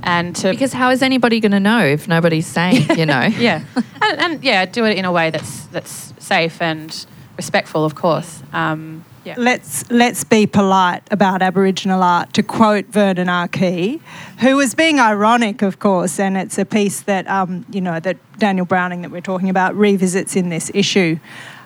[0.03, 3.63] and to because how is anybody going to know if nobody's saying you know yeah,
[4.01, 7.05] and, and yeah, do it in a way that's that's safe and
[7.37, 8.43] respectful, of course.
[8.53, 9.35] Um, yeah.
[9.37, 12.33] Let's let's be polite about Aboriginal art.
[12.33, 13.47] To quote Vernon R.
[13.47, 14.01] Key,
[14.39, 18.17] who was being ironic, of course, and it's a piece that um, you know that
[18.39, 21.19] Daniel Browning that we're talking about revisits in this issue.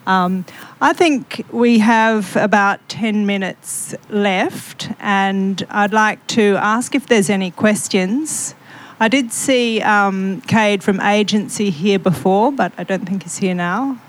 [0.08, 0.46] Um,
[0.82, 7.30] I think we have about 10 minutes left, and I'd like to ask if there's
[7.30, 8.54] any questions.
[9.00, 13.56] I did see um, Cade from Agency here before, but I don't think he's here
[13.56, 14.00] now.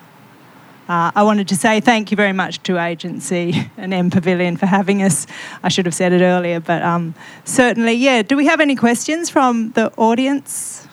[0.89, 5.03] Uh, I wanted to say thank you very much to Agency and MPavilion for having
[5.03, 5.27] us.
[5.63, 8.23] I should have said it earlier, but um, certainly, yeah.
[8.23, 10.87] Do we have any questions from the audience?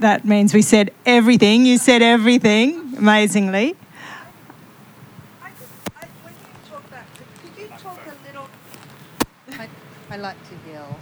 [0.00, 1.66] That means we said everything.
[1.66, 3.76] You said everything amazingly.
[10.10, 10.98] I like to yell.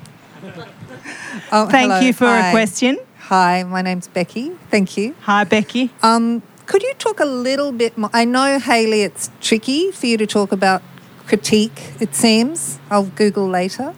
[1.52, 2.00] oh, Thank hello.
[2.00, 2.48] you for Hi.
[2.48, 2.98] a question.
[3.18, 4.50] Hi, my name's Becky.
[4.70, 5.14] Thank you.
[5.22, 5.90] Hi, Becky.
[6.02, 8.10] Um, could you talk a little bit more?
[8.12, 10.82] I know, Hayley, it's tricky for you to talk about
[11.26, 12.78] critique, it seems.
[12.90, 13.94] I'll Google later.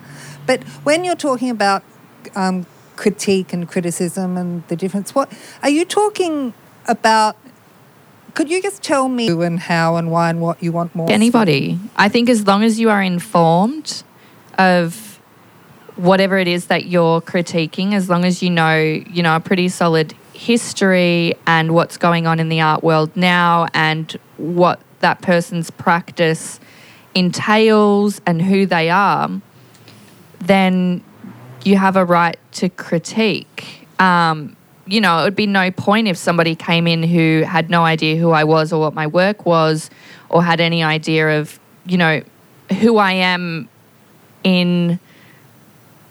[0.47, 1.83] But when you're talking about
[2.35, 2.67] um,
[2.99, 5.33] critique and criticism and the difference, what
[5.63, 6.53] are you talking
[6.87, 7.37] about?
[8.35, 11.11] Could you just tell me who and how and why and what you want more?
[11.11, 14.05] anybody i think as long as you are informed
[14.59, 15.21] of
[15.97, 19.69] whatever it is that you're critiquing as long as you know you know a pretty
[19.69, 25.71] solid history and what's going on in the art world now and what that person's
[25.73, 26.61] practice
[27.15, 29.29] entails and who they are
[30.41, 31.03] then
[31.65, 34.57] you have a right to critique um,
[34.89, 38.17] you know, it would be no point if somebody came in who had no idea
[38.17, 39.91] who I was or what my work was
[40.31, 42.23] or had any idea of, you know,
[42.81, 43.69] who I am
[44.43, 44.99] in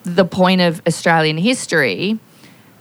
[0.03, 2.19] the point of Australian history,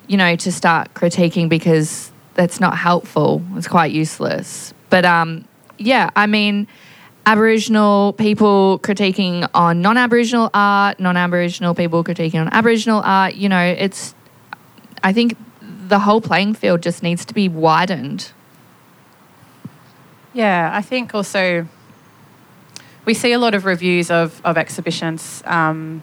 [0.06, 3.42] you know, to start critiquing because that's not helpful.
[3.54, 4.74] It's quite useless.
[4.90, 5.46] But um,
[5.78, 6.68] yeah, I mean,
[7.26, 13.48] Aboriginal people critiquing on non Aboriginal art, non Aboriginal people critiquing on Aboriginal art, you
[13.48, 14.14] know, it's,
[15.02, 18.30] I think the whole playing field just needs to be widened.
[20.32, 21.66] Yeah, I think also
[23.04, 26.02] we see a lot of reviews of, of exhibitions, um,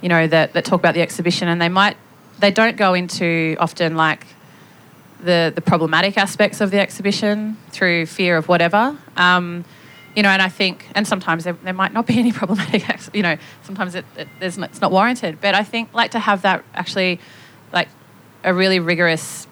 [0.00, 1.96] you know, that, that talk about the exhibition and they might,
[2.38, 4.26] they don't go into often like
[5.20, 8.96] the, the problematic aspects of the exhibition through fear of whatever.
[9.16, 9.64] Um,
[10.14, 13.22] you know, and I think, and sometimes there, there might not be any problematic, you
[13.22, 15.40] know, sometimes it, it, there's it's not warranted.
[15.40, 17.20] But I think like to have that actually,
[17.72, 17.88] like
[18.42, 19.46] a really rigorous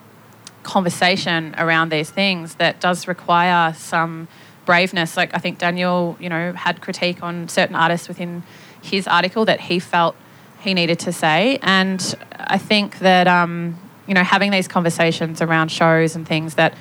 [0.63, 4.29] conversation around these things that does require some
[4.65, 5.17] braveness.
[5.17, 8.43] Like I think Daniel, you know, had critique on certain artists within
[8.81, 10.15] his article that he felt
[10.61, 15.71] he needed to say, and I think that um, you know having these conversations around
[15.71, 16.75] shows and things that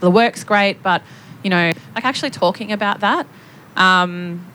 [0.00, 1.02] the work's great, but
[1.42, 3.26] you know, like actually talking about that.
[3.76, 4.46] Um,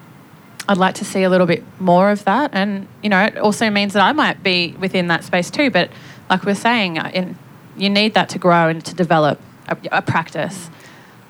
[0.70, 2.52] I'd like to see a little bit more of that.
[2.54, 5.70] And, you know, it also means that I might be within that space too.
[5.72, 5.90] But
[6.30, 7.38] like we're saying, uh, in,
[7.78, 10.70] you need that to grow and to develop a, a practice.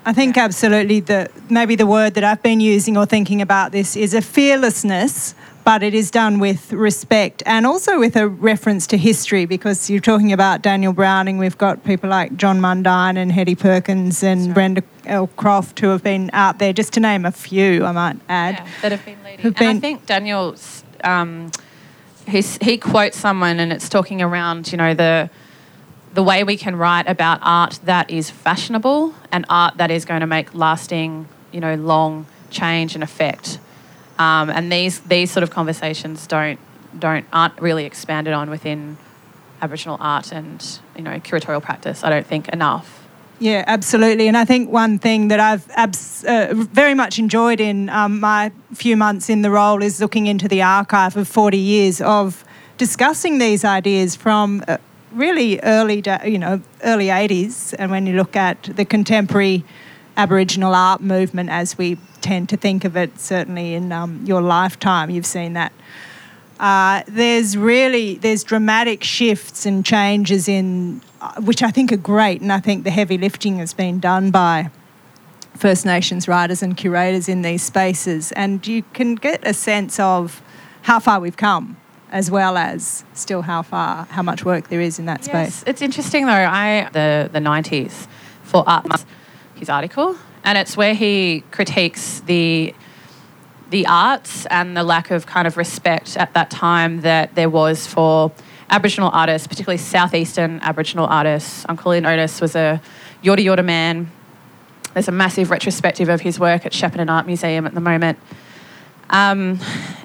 [0.04, 3.96] I think absolutely the maybe the word that I've been using or thinking about this
[3.96, 5.34] is a fearlessness,
[5.64, 10.00] but it is done with respect and also with a reference to history because you're
[10.00, 11.36] talking about Daniel Browning.
[11.36, 14.54] We've got people like Djon Mundine and Hetti Perkins and right.
[14.54, 15.26] Brenda L.
[15.36, 18.54] Croft who have been out there, just to name a few, I might add.
[18.54, 19.46] Yeah, that have been leading.
[19.46, 21.50] And I think Daniel's, um,
[22.26, 25.28] he quotes someone and it's talking around, you know, the
[26.18, 30.18] the way we can write about art that is fashionable and art that is going
[30.18, 33.60] to make lasting, you know, long change and effect.
[34.18, 36.58] Um, and these these sort of conversations don't
[36.98, 38.96] don't aren't really expanded on within
[39.62, 42.02] Aboriginal art and you know curatorial practice.
[42.02, 43.06] I don't think enough.
[43.38, 44.26] Yeah, absolutely.
[44.26, 48.50] And I think one thing that I've abs- uh, very much enjoyed in um, my
[48.74, 52.44] few months in the role is looking into the archive of 40 years of
[52.76, 54.78] discussing these ideas from uh,
[55.12, 57.74] really early, you know, early 80s.
[57.78, 59.64] And when you look at the contemporary
[60.16, 65.10] Aboriginal art movement as we tend to think of it, certainly in um, your lifetime,
[65.10, 65.72] you've seen that.
[66.58, 72.40] Uh, there's really there's dramatic shifts and changes in uh, which I think are great,
[72.40, 74.70] and I think the heavy lifting has been done by
[75.54, 80.42] First Nations writers and curators in these spaces, and you can get a sense of
[80.82, 81.76] how far we've come
[82.10, 85.64] as well as still how far, how much work there is in that yes, space.
[85.66, 86.32] It's interesting though.
[86.32, 88.08] I the the nineties
[88.42, 89.04] for art
[89.54, 92.74] his article, and it's where he critiques the
[93.70, 97.86] the arts and the lack of kind of respect at that time that there was
[97.86, 98.32] for
[98.70, 101.64] Aboriginal artists, particularly southeastern Aboriginal artists.
[101.68, 102.80] Uncle Lin Onus was a
[103.22, 104.10] Yorta Yorta man.
[104.94, 108.18] There's a massive retrospective of his work at Shepparton Art Museum at the moment.
[109.10, 109.58] Um,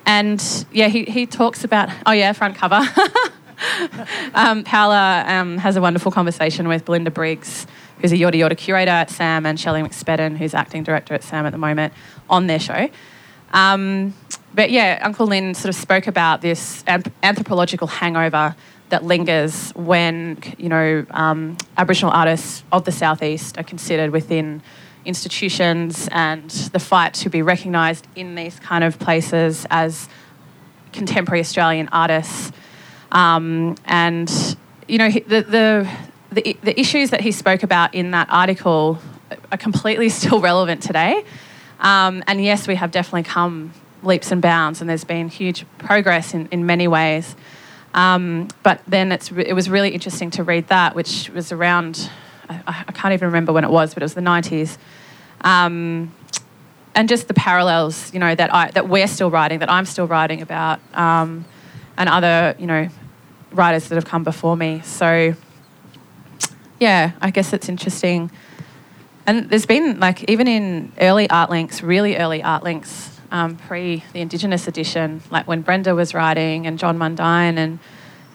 [0.05, 2.81] and yeah, he, he talks about, oh yeah, front cover.
[4.33, 7.67] um, Paola um, has a wonderful conversation with Belinda Briggs,
[7.99, 11.45] who's a Yorta Yorta curator at SAM, and Shelley McSpadden, who's acting director at SAM
[11.45, 11.93] at the moment,
[12.29, 12.89] on their show.
[13.51, 14.13] Um,
[14.53, 18.55] but yeah, Uncle Lin sort of spoke about this anthropological hangover
[18.89, 24.61] that lingers when you know um, Aboriginal artists of the southeast are considered within
[25.05, 30.07] institutions and the fight to be recognised in these kind of places as
[30.91, 32.51] contemporary Australian artists.
[33.11, 34.29] Um, and
[34.87, 35.89] you know the, the,
[36.31, 38.99] the the issues that he spoke about in that article
[39.51, 41.23] are completely still relevant today.
[41.79, 43.73] Um, and yes, we have definitely come
[44.03, 47.35] leaps and bounds, and there's been huge progress in, in many ways.
[47.93, 52.09] Um, but then it's, it was really interesting to read that, which was around,
[52.49, 54.77] I, I can't even remember when it was, but it was the 90s.
[55.41, 56.13] Um,
[56.95, 60.07] and just the parallels, you know, that I that we're still writing, that I'm still
[60.07, 61.45] writing about, um,
[61.97, 62.87] and other, you know,
[63.51, 64.81] writers that have come before me.
[64.83, 65.33] So,
[66.79, 68.31] yeah, I guess it's interesting.
[69.25, 74.03] And there's been like even in early art links, really early art links, um, pre
[74.13, 77.79] the Indigenous edition, like when Brenda was writing and Djon Mundine, and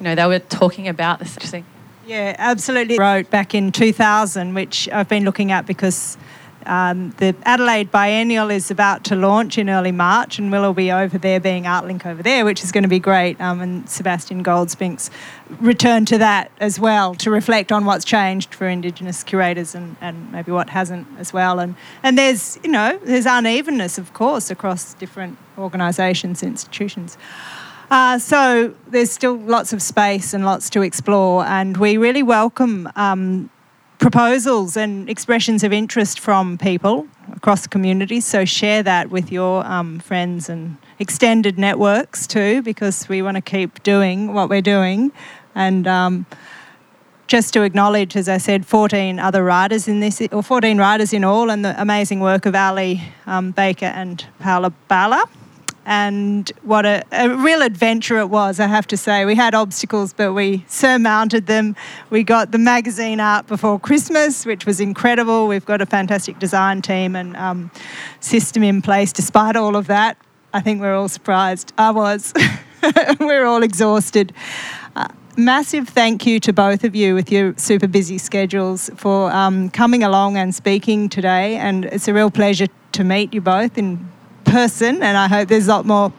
[0.01, 1.65] you know they were talking about this thing.
[2.09, 2.99] Yeah, absolutely.
[2.99, 6.17] Wrote back in 2000, which I've been looking at because
[6.65, 11.19] um, the Adelaide Biennial is about to launch in early March, and we'll be over
[11.19, 13.39] there being ArtLink over there, which is going to be great.
[13.43, 15.11] Um, and Sebastian Goldspink's
[15.61, 20.33] return to that as well to reflect on what's changed for Indigenous curators and, and
[20.33, 21.59] maybe what hasn't as well.
[21.59, 27.19] And and there's you know there's unevenness, of course, across different organisations, institutions.
[27.91, 32.91] Uh, so there's still lots of space and lots to explore, and we really welcome
[32.97, 33.49] um,
[33.99, 38.21] proposals and expressions of interest from people across the community.
[38.21, 43.41] So share that with your um, friends and extended networks too, because we want to
[43.41, 45.11] keep doing what we're doing.
[45.55, 46.27] And um,
[47.27, 51.25] just to acknowledge, as I said, 14 other writers in this, or 14 writers in
[51.25, 55.25] all, and the amazing work of Ali um, Baker and Paola Balla
[55.89, 59.25] and what a, a, real adventure it was, I have to say.
[59.25, 61.77] We had obstacles, but we surmounted them.
[62.11, 65.49] We got the magazine out before Christmas, which was incredible.
[65.49, 67.71] We've got a fantastic design team and um,
[68.21, 70.19] system in place despite all of that.
[70.53, 71.73] I think we're all surprised.
[71.79, 72.35] I was.
[73.19, 74.35] we're all exhausted.
[74.95, 75.09] Uh,
[75.39, 80.03] massive thank you to both of you with your super busy schedules for um, coming
[80.03, 81.57] along and speaking today.
[81.57, 84.07] And it's a real pleasure to meet you both in
[84.51, 86.13] person, and I hope there's a lot more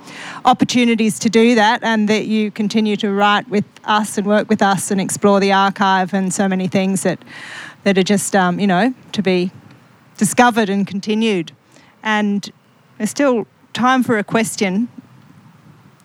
[0.46, 4.62] opportunities to do that, and that you continue to write with us and work with
[4.62, 7.20] us and explore the archive and so many things that
[7.84, 9.52] that are just um, you know to be
[10.18, 11.52] discovered and continued.
[12.04, 12.52] And
[12.98, 14.90] there's still time for a question,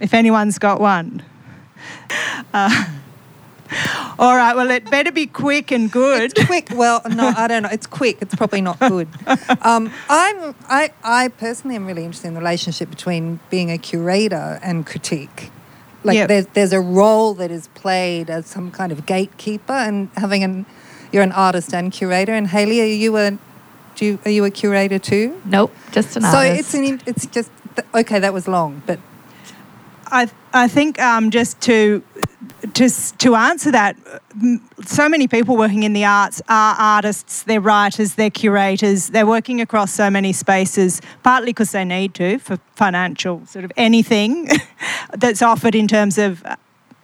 [0.00, 1.22] if anyone's got one.
[2.52, 2.84] Uh,
[4.18, 6.22] all right, well, it better be quick and good.
[6.22, 6.68] It's quick.
[6.74, 7.68] Well, no, I don't know.
[7.70, 8.18] It's quick.
[8.20, 9.08] It's probably not good.
[9.60, 14.58] Um, I'm, I, I personally am really interested in the relationship between being a curator
[14.62, 15.50] and critique.
[16.02, 16.28] Like Yep.
[16.28, 20.66] there's, there's a role that is played as some kind of gatekeeper and having an,
[21.12, 22.32] you're an artist and curator.
[22.32, 23.38] And Hayley, are you a,
[23.94, 25.40] do you, are you a curator too?
[25.44, 26.70] Nope, just an so artist.
[26.70, 27.50] So it's an, it's just,
[27.94, 28.98] okay, that was long, but
[30.06, 32.02] I I think um, just to
[32.72, 33.96] just to answer that,
[34.84, 39.60] so many people working in the arts are artists, they're writers, they're curators, they're working
[39.60, 44.48] across so many spaces, partly because they need to for financial sort of anything
[45.18, 46.56] that's offered in terms of uh,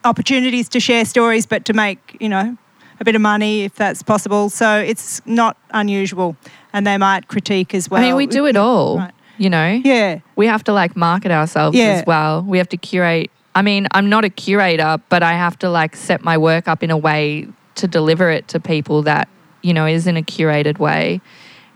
[0.04, 2.56] opportunities to share stories, but to make you know
[3.00, 4.50] a bit of money if that's possible.
[4.50, 6.36] So it's not unusual,
[6.72, 8.02] and they might critique as well.
[8.02, 8.98] I mean, we do it all.
[8.98, 9.12] Right.
[9.38, 10.18] You know, Yeah.
[10.36, 11.84] we have to like market ourselves Yeah.
[12.00, 12.42] as well.
[12.42, 13.30] We have to curate.
[13.54, 16.82] I mean, I'm not a curator, but I have to like set my work up
[16.82, 19.28] in a way to deliver it to people that
[19.62, 21.20] you know is in a curated way.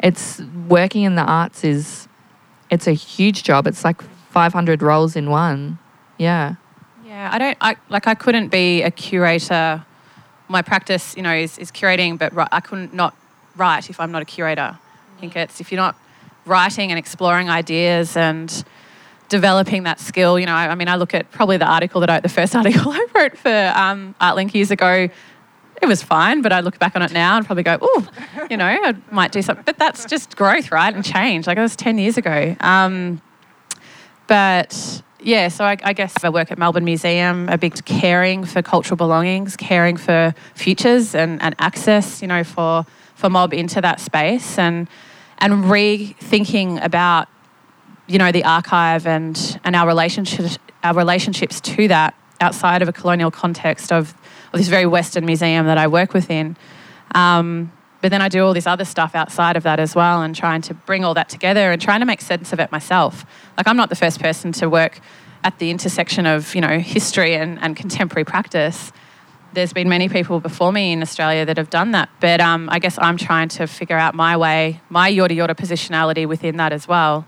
[0.00, 2.08] It's working in the arts is
[2.70, 3.66] it's a huge job.
[3.66, 5.78] It's like 500 roles in one.
[6.18, 6.54] Yeah.
[7.04, 9.84] Yeah, I don't I like I couldn't be a curator.
[10.48, 13.16] My practice, you know, is, is curating, but I couldn't not
[13.56, 14.78] write if I'm not a curator.
[15.16, 15.42] I think mm.
[15.42, 15.96] it's if you're not
[16.44, 18.64] writing and exploring ideas and
[19.28, 20.38] developing that skill.
[20.38, 22.54] You know, I, I mean, I look at probably the article that I, the first
[22.56, 25.08] article I wrote for um, ArtLink years ago.
[25.82, 28.08] It was fine, but I look back on it now and probably go, oh,
[28.48, 29.64] you know, I might do something.
[29.64, 30.94] But that's just growth, right?
[30.94, 31.46] And change.
[31.46, 32.56] Like it was 10 years ago.
[32.60, 33.20] Um,
[34.26, 38.62] but yeah, so I, I guess I work at Melbourne Museum, a big caring for
[38.62, 44.00] cultural belongings, caring for futures and, and access, you know, for, for mob into that
[44.00, 44.88] space and
[45.38, 47.28] and rethinking about,
[48.06, 52.92] you know, the archive and, and our relationships our relationships to that outside of a
[52.92, 54.14] colonial context of,
[54.52, 56.56] of this very Western museum that I work within.
[57.14, 60.36] Um, but then I do all this other stuff outside of that as well and
[60.36, 63.24] trying to bring all that together and trying to make sense of it myself.
[63.56, 65.00] Like I'm not the first person to work
[65.42, 68.92] at the intersection of, you know, history and, and contemporary practice.
[69.54, 72.10] There's been many people before me in Australia that have done that.
[72.20, 76.26] But um, I guess I'm trying to figure out my way, my yorta yorta positionality
[76.26, 77.26] within that as well.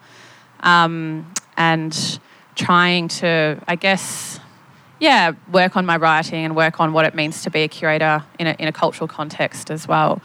[0.67, 2.21] Um, and
[2.55, 4.41] trying to, I guess,
[4.99, 8.25] yeah, work on my writing and work on what it means to be a curator
[8.39, 10.21] in a, in a cultural context as well.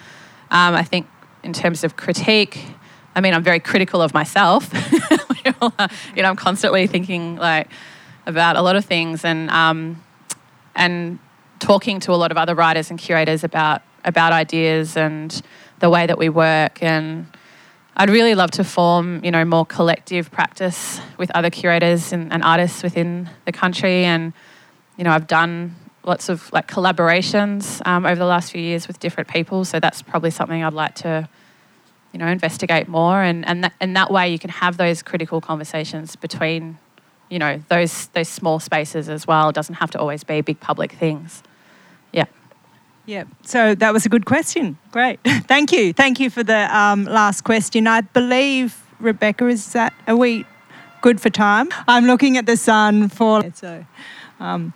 [0.50, 1.08] Um, I think
[1.44, 2.66] in terms of critique,
[3.16, 4.70] I mean, I'm very critical of myself.
[5.46, 7.70] you know, I'm constantly thinking like
[8.26, 10.02] about a lot of things and um,
[10.76, 11.20] and
[11.60, 15.42] talking to a lot of other writers and curators about about ideas and
[15.80, 17.28] the way that we work and
[17.96, 22.44] I'd really love to form, you know, more collective practice with other curators and, and
[22.44, 24.06] artists within the country.
[24.06, 24.34] And,
[24.98, 29.00] you know, I've done lots of like collaborations um, over the last few years with
[29.00, 29.66] different people.
[29.66, 31.28] So that's probably something I'd like to,
[32.14, 33.22] you know, investigate more.
[33.22, 36.80] And, and, that, and that way you can have those critical conversations between,
[37.30, 39.50] you know, those, those small spaces as well.
[39.50, 41.44] It doesn't have to always be big public things.
[43.06, 43.24] Yeah.
[43.44, 44.78] So that was a good question.
[44.92, 45.20] Great.
[45.48, 45.94] Thank you.
[45.94, 47.88] Thank you for the um, last question.
[47.88, 50.46] I believe, Rebecca, is that, are we
[51.02, 51.70] good for time?
[51.88, 53.86] I'm looking at the sun for, so
[54.40, 54.74] um,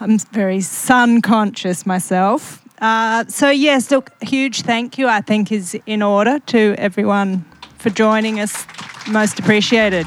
[0.00, 2.62] I'm very sun conscious myself.
[2.80, 7.44] Uh, so, yes, look, huge thank you, I think, is in order to everyone
[7.78, 8.66] for joining us.
[9.06, 10.06] Most appreciated.